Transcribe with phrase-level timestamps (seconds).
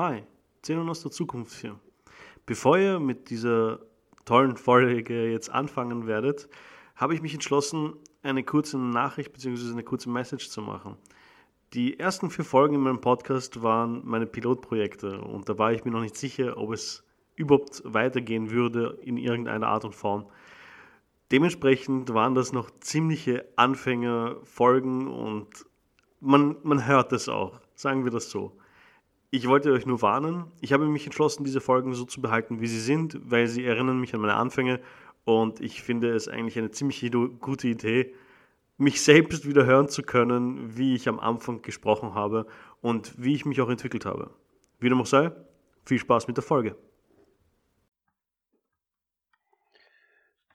[0.00, 0.22] Hi,
[0.62, 1.76] Zenon aus der Zukunft hier.
[2.46, 3.80] Bevor ihr mit dieser
[4.26, 6.48] tollen Folge jetzt anfangen werdet,
[6.94, 9.72] habe ich mich entschlossen, eine kurze Nachricht bzw.
[9.72, 10.96] eine kurze Message zu machen.
[11.72, 15.90] Die ersten vier Folgen in meinem Podcast waren meine Pilotprojekte und da war ich mir
[15.90, 17.02] noch nicht sicher, ob es
[17.34, 20.26] überhaupt weitergehen würde in irgendeiner Art und Form.
[21.32, 25.48] Dementsprechend waren das noch ziemliche Anfängerfolgen und
[26.20, 28.56] man, man hört es auch, sagen wir das so.
[29.30, 30.50] Ich wollte euch nur warnen.
[30.60, 34.00] Ich habe mich entschlossen, diese Folgen so zu behalten, wie sie sind, weil sie erinnern
[34.00, 34.80] mich an meine Anfänge
[35.24, 38.14] und ich finde es eigentlich eine ziemlich gute Idee,
[38.78, 42.46] mich selbst wieder hören zu können, wie ich am Anfang gesprochen habe
[42.80, 44.30] und wie ich mich auch entwickelt habe.
[44.78, 45.32] Wie dem auch sei,
[45.84, 46.76] viel Spaß mit der Folge.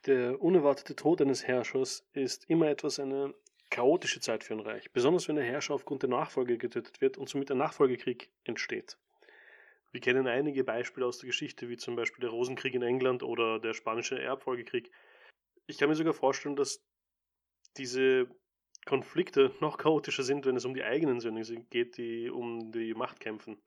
[0.07, 3.35] Der unerwartete Tod eines Herrschers ist immer etwas eine
[3.73, 7.27] chaotische Zeit für ein Reich, besonders wenn der Herrscher aufgrund der Nachfolge getötet wird und
[7.27, 8.99] somit ein Nachfolgekrieg entsteht.
[9.91, 13.59] Wir kennen einige Beispiele aus der Geschichte, wie zum Beispiel der Rosenkrieg in England oder
[13.59, 14.91] der spanische Erbfolgekrieg.
[15.65, 16.85] Ich kann mir sogar vorstellen, dass
[17.77, 18.27] diese
[18.85, 23.19] Konflikte noch chaotischer sind, wenn es um die eigenen Söhne geht, die um die Macht
[23.19, 23.59] kämpfen.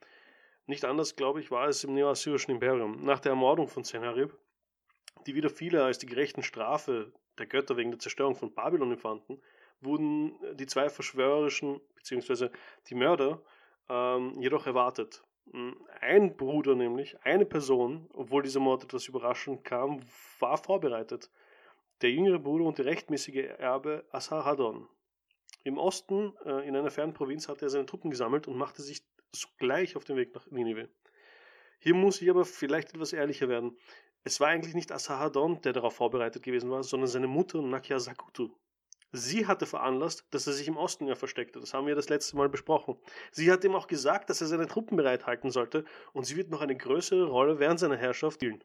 [0.66, 3.04] Nicht anders, glaube ich, war es im neoassyrischen Imperium.
[3.04, 4.36] Nach der Ermordung von Sennacherib,
[5.26, 9.42] die wieder viele als die gerechten Strafe der Götter wegen der Zerstörung von Babylon empfanden,
[9.80, 12.50] wurden die zwei verschwörerischen bzw.
[12.88, 13.42] die Mörder
[13.88, 15.22] ähm, jedoch erwartet.
[15.52, 20.00] Hm, ein Bruder nämlich, eine Person, obwohl dieser Mord etwas überraschend kam,
[20.40, 21.30] war vorbereitet.
[22.02, 24.88] Der jüngere Bruder und der rechtmäßige Erbe Asarhaddon.
[25.64, 29.04] Im Osten, äh, in einer fernen Provinz, hatte er seine Truppen gesammelt und machte sich
[29.32, 30.88] sogleich auf den Weg nach Ninive.
[31.78, 33.76] Hier muss ich aber vielleicht etwas ehrlicher werden.
[34.24, 38.50] Es war eigentlich nicht Asarhaddon, der darauf vorbereitet gewesen war, sondern seine Mutter Nakia Sakutu.
[39.12, 41.60] Sie hatte veranlasst, dass er sich im Osten ja versteckte.
[41.60, 42.96] Das haben wir das letzte Mal besprochen.
[43.30, 46.60] Sie hat ihm auch gesagt, dass er seine Truppen bereithalten sollte und sie wird noch
[46.60, 48.62] eine größere Rolle während seiner Herrschaft spielen.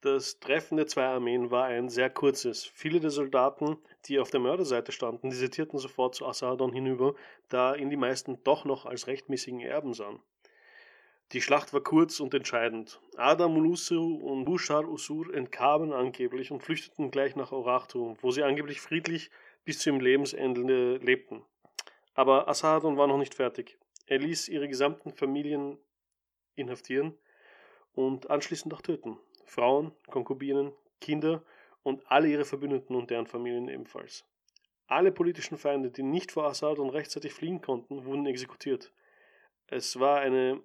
[0.00, 2.64] Das Treffen der zwei Armeen war ein sehr kurzes.
[2.64, 7.14] Viele der Soldaten, die auf der Mörderseite standen, desertierten sofort zu Assadon hinüber,
[7.48, 10.20] da ihn die meisten doch noch als rechtmäßigen Erben sahen.
[11.32, 13.02] Die Schlacht war kurz und entscheidend.
[13.18, 18.80] Adam Ulusu und Bushar Usur entkamen angeblich und flüchteten gleich nach Orachtu, wo sie angeblich
[18.80, 19.30] friedlich
[19.66, 21.44] bis zu ihrem Lebensende lebten.
[22.14, 23.78] Aber Assadon war noch nicht fertig.
[24.06, 25.76] Er ließ ihre gesamten Familien
[26.54, 27.12] inhaftieren
[27.92, 29.18] und anschließend auch töten.
[29.44, 31.44] Frauen, Konkubinen, Kinder
[31.82, 34.24] und alle ihre Verbündeten und deren Familien ebenfalls.
[34.86, 38.94] Alle politischen Feinde, die nicht vor Assadon rechtzeitig fliehen konnten, wurden exekutiert.
[39.66, 40.62] Es war eine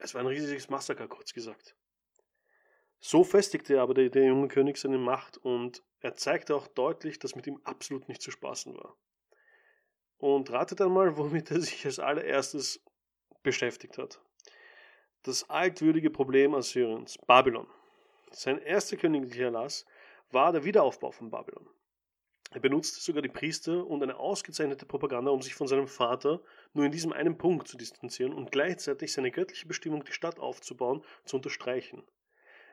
[0.00, 1.76] es war ein riesiges Massaker, kurz gesagt.
[2.98, 7.34] So festigte aber der, der junge König seine Macht und er zeigte auch deutlich, dass
[7.34, 8.96] mit ihm absolut nicht zu spaßen war.
[10.18, 12.82] Und ratet einmal, womit er sich als allererstes
[13.42, 14.20] beschäftigt hat.
[15.22, 17.66] Das altwürdige Problem Assyriens, Babylon.
[18.32, 19.84] Sein erster königlicher Erlass
[20.30, 21.68] war der Wiederaufbau von Babylon.
[22.52, 26.40] Er benutzte sogar die Priester und eine ausgezeichnete Propaganda, um sich von seinem Vater
[26.74, 31.04] nur in diesem einen Punkt zu distanzieren und gleichzeitig seine göttliche Bestimmung, die Stadt aufzubauen,
[31.24, 32.02] zu unterstreichen.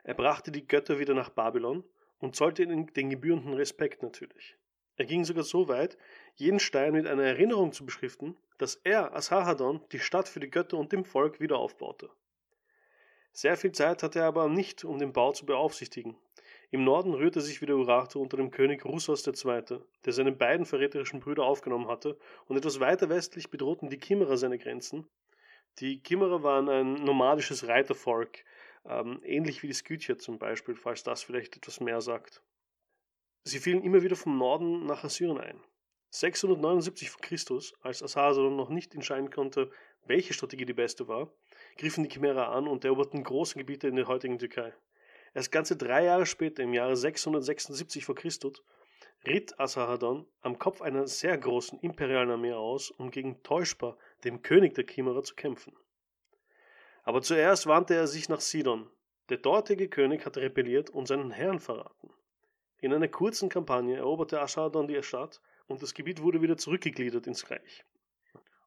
[0.02, 1.84] Er brachte die Götter wieder nach Babylon
[2.18, 4.56] und zollte ihnen den gebührenden Respekt natürlich.
[4.96, 5.96] Er ging sogar so weit,
[6.34, 10.76] jeden Stein mit einer Erinnerung zu beschriften, dass er, Asarhaddon, die Stadt für die Götter
[10.76, 12.10] und dem Volk wieder aufbaute.
[13.30, 16.16] Sehr viel Zeit hatte er aber nicht, um den Bau zu beaufsichtigen,
[16.70, 21.20] im Norden rührte sich wieder Urartu unter dem König Russos II., der seine beiden verräterischen
[21.20, 25.08] Brüder aufgenommen hatte, und etwas weiter westlich bedrohten die Kimmerer seine Grenzen.
[25.78, 28.44] Die Kimmerer waren ein nomadisches Reitervolk,
[28.84, 32.42] ähm, ähnlich wie die Skythier zum Beispiel, falls das vielleicht etwas mehr sagt.
[33.44, 35.60] Sie fielen immer wieder vom Norden nach Assyrien ein.
[36.10, 37.18] 679 v.
[37.20, 39.70] Chr., als Assarsadon noch nicht entscheiden konnte,
[40.06, 41.30] welche Strategie die beste war,
[41.76, 44.74] griffen die Chimärer an und eroberten große Gebiete in der heutigen Türkei.
[45.34, 48.14] Erst ganze drei Jahre später, im Jahre 676 v.
[48.14, 48.30] Chr.,
[49.26, 54.74] ritt Asarhaddon am Kopf einer sehr großen imperialen Armee aus, um gegen Teuschpa, dem König
[54.74, 55.74] der Kimmerer, zu kämpfen.
[57.02, 58.90] Aber zuerst wandte er sich nach Sidon.
[59.28, 62.10] Der dortige König hatte rebelliert und seinen Herrn verraten.
[62.80, 67.50] In einer kurzen Kampagne eroberte Asarhaddon die Stadt und das Gebiet wurde wieder zurückgegliedert ins
[67.50, 67.84] Reich.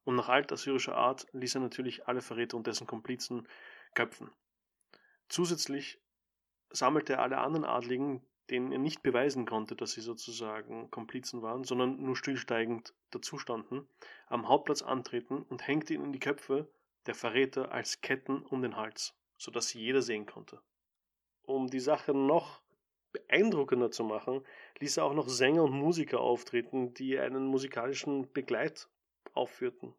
[0.04, 3.48] Und nach altassyrischer Art ließ er natürlich alle Verräter und dessen Komplizen
[3.94, 4.30] köpfen.
[5.30, 6.01] Zusätzlich
[6.74, 12.02] sammelte alle anderen Adligen, denen er nicht beweisen konnte, dass sie sozusagen Komplizen waren, sondern
[12.04, 13.88] nur stillsteigend dazustanden,
[14.28, 16.68] am Hauptplatz antreten und hängte ihnen die Köpfe
[17.06, 20.62] der Verräter als Ketten um den Hals, sodass sie jeder sehen konnte.
[21.44, 22.62] Um die Sache noch
[23.12, 24.46] beeindruckender zu machen,
[24.80, 28.88] ließ er auch noch Sänger und Musiker auftreten, die einen musikalischen Begleit
[29.34, 29.94] aufführten.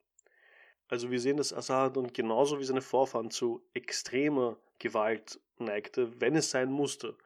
[0.89, 6.51] Also wir sehen, dass Asahadon genauso wie seine Vorfahren zu extremer Gewalt neigte, wenn es
[6.51, 7.17] sein musste.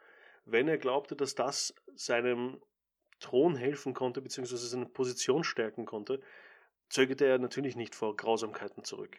[0.44, 2.60] Wenn er glaubte, dass das seinem
[3.20, 6.20] Thron helfen konnte, beziehungsweise seine Position stärken konnte,
[6.88, 9.18] zögerte er natürlich nicht vor Grausamkeiten zurück.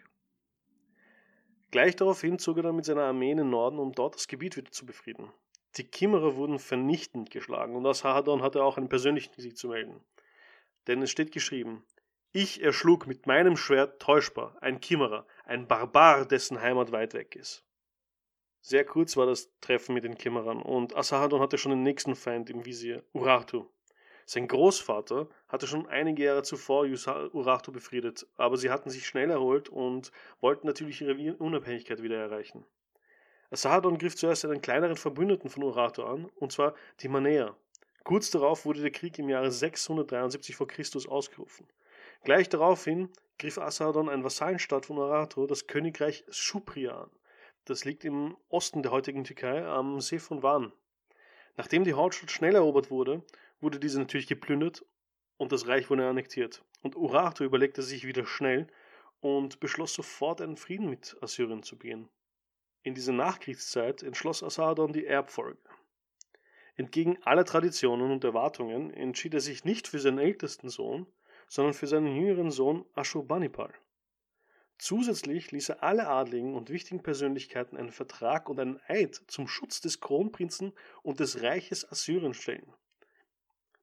[1.71, 4.55] Gleich daraufhin zog er dann mit seiner Armee in den Norden, um dort das Gebiet
[4.55, 5.31] wieder zu befrieden.
[5.75, 9.99] Die Kimmerer wurden vernichtend geschlagen und Asahadon hatte auch einen persönlichen Sieg zu melden.
[10.87, 11.83] Denn es steht geschrieben,
[12.31, 17.66] ich erschlug mit meinem Schwert täuschbar ein Kimmerer, ein Barbar, dessen Heimat weit weg ist.
[18.69, 22.49] Sehr kurz war das Treffen mit den Kimmerern und Asahadon hatte schon den nächsten Feind
[22.49, 23.65] im Visier, Urartu.
[24.25, 29.69] Sein Großvater hatte schon einige Jahre zuvor Urartu befriedet, aber sie hatten sich schnell erholt
[29.69, 30.11] und
[30.41, 32.65] wollten natürlich ihre Unabhängigkeit wieder erreichen.
[33.51, 37.55] Asahadon griff zuerst einen kleineren Verbündeten von Urartu an, und zwar die Manäer.
[38.03, 40.65] Kurz darauf wurde der Krieg im Jahre 673 v.
[40.65, 40.83] Chr.
[41.07, 41.65] ausgerufen.
[42.25, 43.07] Gleich daraufhin
[43.39, 47.09] griff Assadon ein Vasallenstaat von Arato, das Königreich Schupria an.
[47.67, 50.71] Das liegt im Osten der heutigen Türkei am See von Van.
[51.57, 53.25] Nachdem die Hauptstadt schnell erobert wurde,
[53.59, 54.85] wurde diese natürlich geplündert
[55.35, 56.63] und das Reich wurde annektiert.
[56.81, 58.67] Und Urartu überlegte sich wieder schnell
[59.19, 62.07] und beschloss sofort einen Frieden mit Assyrien zu begehen.
[62.83, 65.59] In dieser Nachkriegszeit entschloss Assadon die Erbfolge.
[66.77, 71.05] Entgegen aller Traditionen und Erwartungen entschied er sich nicht für seinen ältesten Sohn,
[71.49, 73.73] sondern für seinen jüngeren Sohn Ashurbanipal.
[74.77, 79.81] Zusätzlich ließ er alle adligen und wichtigen Persönlichkeiten einen Vertrag und einen Eid zum Schutz
[79.81, 82.71] des Kronprinzen und des Reiches Assyrien stellen.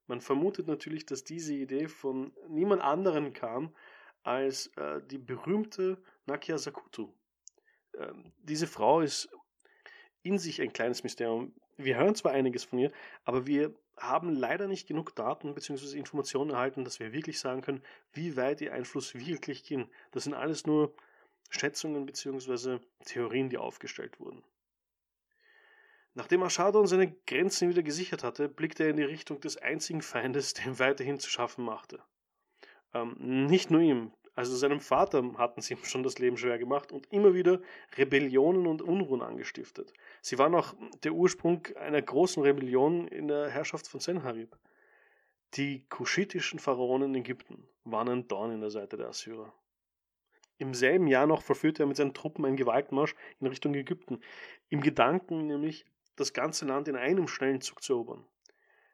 [0.07, 3.75] Man vermutet natürlich, dass diese Idee von niemand anderen kam
[4.23, 7.13] als äh, die berühmte Nakia Sakutu.
[7.99, 9.29] Ähm, diese Frau ist
[10.23, 11.55] in sich ein kleines Mysterium.
[11.77, 12.93] Wir hören zwar einiges von ihr,
[13.25, 15.97] aber wir haben leider nicht genug Daten bzw.
[15.97, 17.83] Informationen erhalten, dass wir wirklich sagen können,
[18.13, 19.89] wie weit ihr Einfluss wirklich ging.
[20.11, 20.95] Das sind alles nur
[21.51, 22.79] Schätzungen bzw.
[23.05, 24.43] Theorien, die aufgestellt wurden.
[26.15, 30.55] Nachdem Ashadon seine Grenzen wieder gesichert hatte, blickte er in die Richtung des einzigen Feindes,
[30.55, 32.01] der ihm weiterhin zu schaffen machte.
[32.93, 36.91] Ähm, nicht nur ihm, also seinem Vater hatten sie ihm schon das Leben schwer gemacht
[36.91, 37.61] und immer wieder
[37.97, 39.93] Rebellionen und Unruhen angestiftet.
[40.23, 44.57] Sie waren auch der Ursprung einer großen Rebellion in der Herrschaft von Senharib.
[45.55, 49.53] Die kuschitischen Pharaonen in Ägypten waren ein Dorn in der Seite der Assyrer.
[50.59, 54.21] Im selben Jahr noch verführte er mit seinen Truppen einen Gewaltmarsch in Richtung Ägypten,
[54.69, 55.85] im Gedanken nämlich,
[56.17, 58.25] das ganze Land in einem schnellen Zug zu erobern.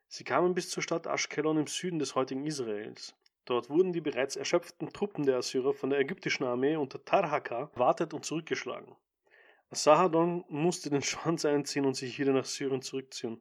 [0.09, 3.15] Sie kamen bis zur Stadt Aschkelon im Süden des heutigen Israels.
[3.45, 8.15] Dort wurden die bereits erschöpften Truppen der Assyrer von der ägyptischen Armee unter Tarhaka wartet
[8.15, 8.95] und zurückgeschlagen.
[9.71, 13.41] Asahadon musste den Schwanz einziehen und sich wieder nach Syrien zurückziehen.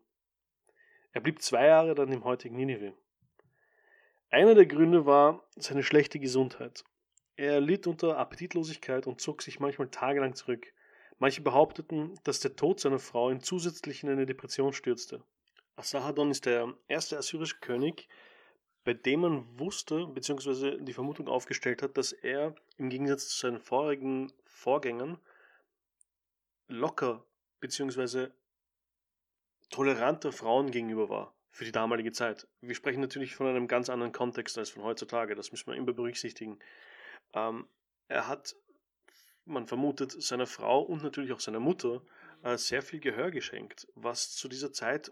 [1.11, 2.93] Er blieb zwei Jahre dann im heutigen Ninive.
[4.29, 6.83] Einer der Gründe war seine schlechte Gesundheit.
[7.35, 10.71] Er litt unter Appetitlosigkeit und zog sich manchmal tagelang zurück.
[11.17, 15.23] Manche behaupteten, dass der Tod seiner Frau ihn zusätzlich in eine Depression stürzte.
[15.75, 18.07] Asahadon ist der erste assyrische König,
[18.83, 23.59] bei dem man wusste, beziehungsweise die Vermutung aufgestellt hat, dass er im Gegensatz zu seinen
[23.59, 25.19] vorigen Vorgängern
[26.67, 27.23] locker,
[27.59, 28.31] beziehungsweise
[29.69, 32.47] toleranter Frauen gegenüber war für die damalige Zeit.
[32.61, 35.93] Wir sprechen natürlich von einem ganz anderen Kontext als von heutzutage, das müssen wir immer
[35.93, 36.59] berücksichtigen.
[37.33, 37.67] Ähm,
[38.07, 38.55] er hat,
[39.45, 42.01] man vermutet, seiner Frau und natürlich auch seiner Mutter
[42.43, 45.11] äh, sehr viel Gehör geschenkt, was zu dieser Zeit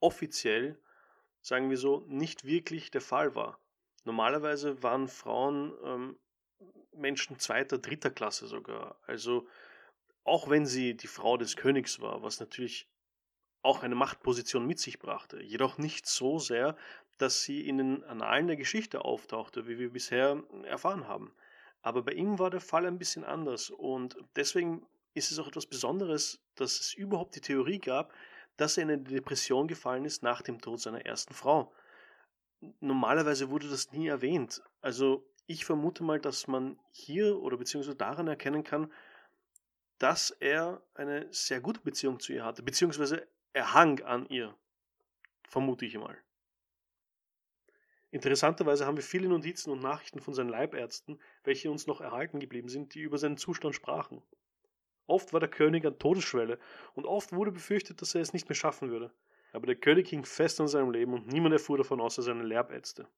[0.00, 0.78] offiziell
[1.42, 3.58] sagen wir so, nicht wirklich der Fall war.
[4.04, 6.18] Normalerweise waren Frauen ähm,
[6.92, 8.98] Menschen zweiter, dritter Klasse sogar.
[9.06, 9.46] Also
[10.24, 12.88] auch wenn sie die Frau des Königs war, was natürlich
[13.62, 16.76] auch eine Machtposition mit sich brachte, jedoch nicht so sehr,
[17.18, 21.34] dass sie in den Annalen der Geschichte auftauchte, wie wir bisher erfahren haben.
[21.82, 25.66] Aber bei ihm war der Fall ein bisschen anders und deswegen ist es auch etwas
[25.66, 28.14] Besonderes, dass es überhaupt die Theorie gab,
[28.60, 31.72] dass er in eine Depression gefallen ist nach dem Tod seiner ersten Frau.
[32.80, 34.62] Normalerweise wurde das nie erwähnt.
[34.82, 38.92] Also ich vermute mal, dass man hier oder beziehungsweise daran erkennen kann,
[39.98, 44.54] dass er eine sehr gute Beziehung zu ihr hatte, beziehungsweise er hang an ihr.
[45.48, 46.18] Vermute ich mal.
[48.10, 52.68] Interessanterweise haben wir viele Notizen und Nachrichten von seinen Leibärzten, welche uns noch erhalten geblieben
[52.68, 54.22] sind, die über seinen Zustand sprachen.
[55.10, 56.58] Oft war der König an Todesschwelle
[56.94, 59.10] und oft wurde befürchtet, dass er es nicht mehr schaffen würde.
[59.52, 63.08] Aber der König hing fest an seinem Leben und niemand erfuhr davon außer seine Lerbärzte.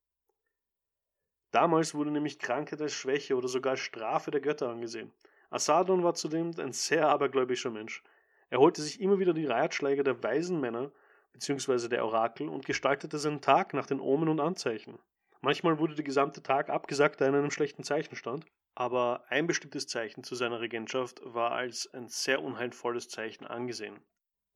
[1.50, 5.12] Damals wurde nämlich Krankheit als Schwäche oder sogar als Strafe der Götter angesehen.
[5.50, 8.02] Asadon war zudem ein sehr abergläubischer Mensch.
[8.48, 10.90] Er holte sich immer wieder die Ratschläge der weisen Männer
[11.34, 11.88] bzw.
[11.88, 14.98] der Orakel und gestaltete seinen Tag nach den Omen und Anzeichen.
[15.42, 18.46] Manchmal wurde der gesamte Tag abgesagt, da er in einem schlechten Zeichen stand.
[18.74, 24.00] Aber ein bestimmtes Zeichen zu seiner Regentschaft war als ein sehr unheilvolles Zeichen angesehen.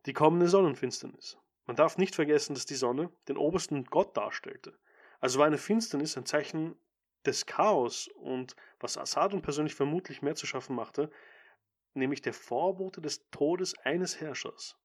[0.07, 1.39] Die kommende Sonnenfinsternis.
[1.67, 4.79] Man darf nicht vergessen, dass die Sonne den obersten Gott darstellte.
[5.21, 6.77] Also war eine Finsternis ein Zeichen
[7.25, 11.11] des Chaos und was Assadon persönlich vermutlich mehr zu schaffen machte,
[11.95, 14.77] nämlich der Vorbote des Todes eines Herrschers.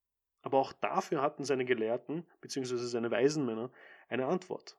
[0.41, 2.77] Aber auch dafür hatten seine Gelehrten bzw.
[2.77, 3.71] seine Waisenmänner
[4.09, 4.77] eine Antwort.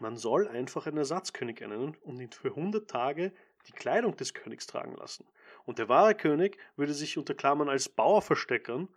[0.00, 3.32] Man soll einfach einen Ersatzkönig ernennen und ihn für 100 Tage
[3.66, 5.26] die Kleidung des Königs tragen lassen.
[5.64, 8.88] Und der wahre König würde sich unter Klammern als Bauer versteckern,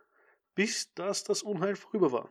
[0.56, 2.30] bis das das Unheil vorüber war.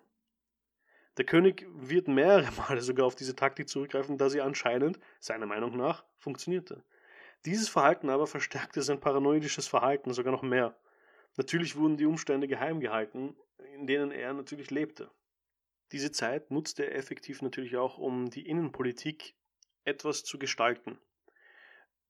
[1.16, 5.76] Der König wird mehrere Male sogar auf diese Taktik zurückgreifen, da sie anscheinend, seiner Meinung
[5.76, 6.84] nach, funktionierte.
[7.44, 10.76] Dieses Verhalten aber verstärkte sein paranoidisches Verhalten sogar noch mehr.
[11.36, 13.36] Natürlich wurden die Umstände geheim gehalten,
[13.74, 15.10] in denen er natürlich lebte.
[15.92, 19.34] Diese Zeit nutzte er effektiv natürlich auch, um die Innenpolitik
[19.84, 20.98] etwas zu gestalten.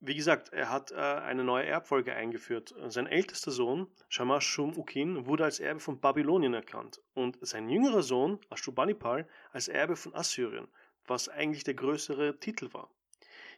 [0.00, 2.72] Wie gesagt, er hat äh, eine neue Erbfolge eingeführt.
[2.86, 8.02] Sein ältester Sohn, Shamash Shum Ukin, wurde als Erbe von Babylonien erkannt und sein jüngerer
[8.02, 10.68] Sohn, Ashurbanipal, als Erbe von Assyrien,
[11.06, 12.90] was eigentlich der größere Titel war.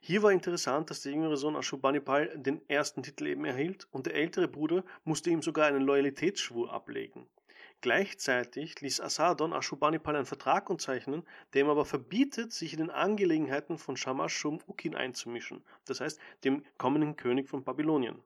[0.01, 4.15] Hier war interessant, dass der jüngere Sohn Ashurbanipal den ersten Titel eben erhielt und der
[4.15, 7.29] ältere Bruder musste ihm sogar einen Loyalitätsschwur ablegen.
[7.83, 13.79] Gleichzeitig ließ Assadon Ashurbanipal einen Vertrag unterzeichnen, der ihm aber verbietet, sich in den Angelegenheiten
[13.79, 18.23] von Shamash Shum Ukin einzumischen, das heißt dem kommenden König von Babylonien.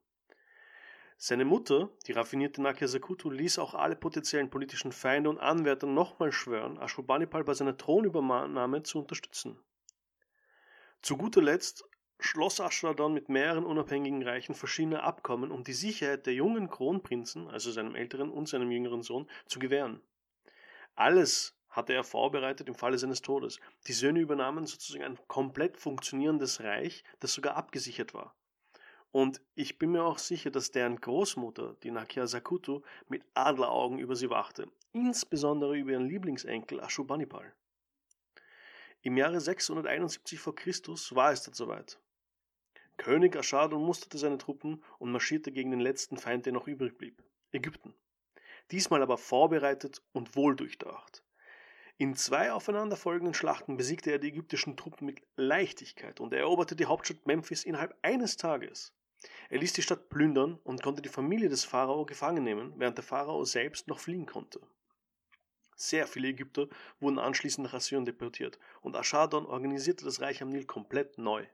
[1.17, 6.33] Seine Mutter, die raffinierte Nakia Sakutu, ließ auch alle potenziellen politischen Feinde und Anwärter nochmal
[6.33, 9.57] schwören, Ashurbanipal bei seiner Thronübernahme zu unterstützen.
[11.01, 11.85] Zu guter Letzt
[12.19, 17.71] schloss Ashradon mit mehreren unabhängigen Reichen verschiedene Abkommen, um die Sicherheit der jungen Kronprinzen, also
[17.71, 20.01] seinem älteren und seinem jüngeren Sohn, zu gewähren.
[20.95, 23.59] Alles hatte er vorbereitet im Falle seines Todes.
[23.89, 28.35] Die Söhne übernahmen sozusagen ein komplett funktionierendes Reich, das sogar abgesichert war.
[29.11, 34.17] Und ich bin mir auch sicher, dass deren Großmutter, die Nakia Sakutu, mit Adleraugen über
[34.17, 37.55] sie wachte, insbesondere über ihren Lieblingsenkel Ashurbanipal.
[39.07, 40.53] Im Jahre 671 v.
[40.53, 40.73] Chr.
[41.11, 42.01] war es dann soweit.
[42.97, 47.23] König Aschadon musterte seine Truppen und marschierte gegen den letzten Feind, der noch übrig blieb,
[47.53, 47.93] Ägypten.
[48.71, 51.23] Diesmal aber vorbereitet und wohldurchdacht.
[51.99, 57.27] In zwei aufeinanderfolgenden Schlachten besiegte er die ägyptischen Truppen mit Leichtigkeit und eroberte die Hauptstadt
[57.27, 58.95] Memphis innerhalb eines Tages.
[59.51, 63.05] Er ließ die Stadt plündern und konnte die Familie des Pharao gefangen nehmen, während der
[63.05, 64.67] Pharao selbst noch fliehen konnte.
[65.77, 66.69] Sehr viele Ägypter
[67.01, 71.47] wurden anschließend nach Assyrien deportiert und Aschadon organisierte das Reich am Nil komplett neu.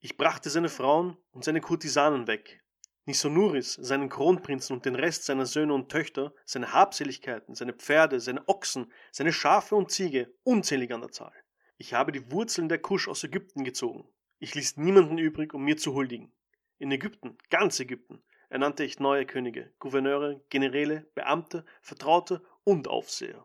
[0.00, 2.62] Ich brachte seine Frauen und seine Kurtisanen weg,
[3.06, 8.48] Nisonuris, seinen Kronprinzen und den Rest seiner Söhne und Töchter, seine Habseligkeiten, seine Pferde, seine
[8.48, 11.34] Ochsen, seine Schafe und Ziege, unzählig an der Zahl.
[11.76, 14.08] Ich habe die Wurzeln der Kusch aus Ägypten gezogen.
[14.38, 16.32] Ich ließ niemanden übrig, um mir zu huldigen.
[16.78, 18.22] In Ägypten, ganz Ägypten,
[18.54, 23.44] ernannte ich neue Könige, Gouverneure, Generäle, Beamte, Vertraute und Aufseher.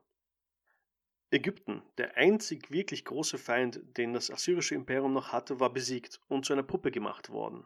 [1.31, 6.45] Ägypten, der einzig wirklich große Feind, den das assyrische Imperium noch hatte, war besiegt und
[6.45, 7.65] zu einer Puppe gemacht worden.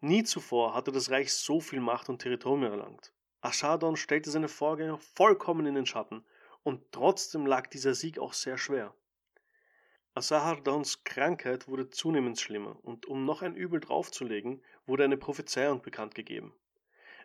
[0.00, 3.14] Nie zuvor hatte das Reich so viel Macht und Territorium erlangt.
[3.40, 6.26] Aschadon stellte seine Vorgänger vollkommen in den Schatten,
[6.62, 8.94] und trotzdem lag dieser Sieg auch sehr schwer.
[10.12, 16.16] Asahardons Krankheit wurde zunehmend schlimmer, und um noch ein Übel draufzulegen, wurde eine Prophezeiung bekannt
[16.16, 16.52] gegeben.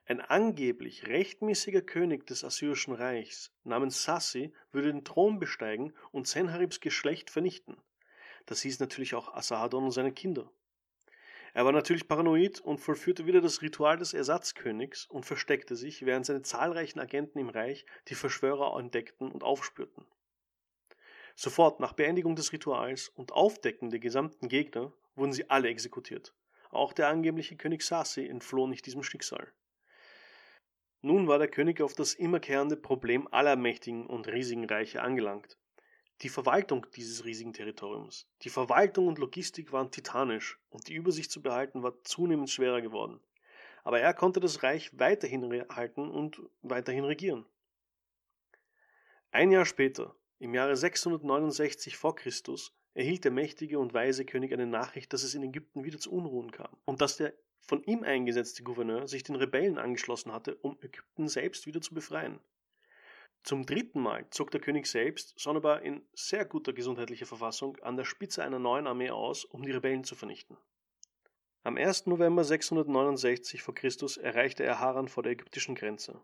[0.06, 6.80] Ein angeblich rechtmäßiger König des Assyrischen Reichs namens Sassi würde den Thron besteigen und Senharibs
[6.80, 7.76] Geschlecht vernichten.
[8.46, 10.52] Das hieß natürlich auch Assadon und seine Kinder.
[11.56, 16.28] Er war natürlich paranoid und vollführte wieder das Ritual des Ersatzkönigs und versteckte sich, während
[16.28, 20.06] seine zahlreichen Agenten im Reich die Verschwörer entdeckten und aufspürten.
[21.36, 26.34] Sofort nach Beendigung des Rituals und Aufdecken der gesamten Gegner wurden sie alle exekutiert.
[26.72, 29.52] Auch der angebliche König Sassi entfloh nicht diesem Schicksal.
[31.02, 35.58] Nun war der König auf das immerkehrende Problem aller mächtigen und riesigen Reiche angelangt.
[36.22, 41.42] Die Verwaltung dieses riesigen Territoriums, die Verwaltung und Logistik waren titanisch und die Übersicht zu
[41.42, 43.20] behalten war zunehmend schwerer geworden.
[43.84, 47.46] Aber er konnte das Reich weiterhin halten und weiterhin regieren.
[49.32, 52.14] Ein Jahr später, im Jahre 669 v.
[52.14, 52.32] Chr.,
[52.94, 56.52] erhielt der mächtige und weise König eine Nachricht, dass es in Ägypten wieder zu Unruhen
[56.52, 61.28] kam und dass der von ihm eingesetzte Gouverneur sich den Rebellen angeschlossen hatte, um Ägypten
[61.28, 62.40] selbst wieder zu befreien.
[63.44, 68.06] Zum dritten Mal zog der König selbst, sonderbar in sehr guter gesundheitlicher Verfassung, an der
[68.06, 70.58] Spitze einer neuen Armee aus, um die Rebellen zu vernichten.
[71.64, 72.06] Am 1.
[72.06, 73.74] November 669 v.
[73.74, 73.90] Chr.
[74.22, 76.22] erreichte er Haran vor der ägyptischen Grenze.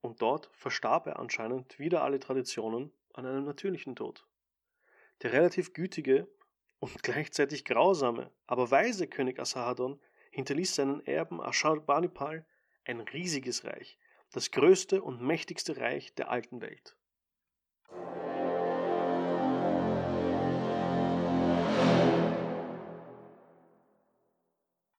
[0.00, 4.24] Und dort verstarb er anscheinend wieder alle Traditionen an einem natürlichen Tod.
[5.22, 6.28] Der relativ gütige
[6.78, 12.46] und gleichzeitig grausame, aber weise König Asarhadon hinterließ seinen Erben Ashurbanipal
[12.84, 13.98] ein riesiges Reich,
[14.30, 16.96] das größte und mächtigste Reich der alten Welt.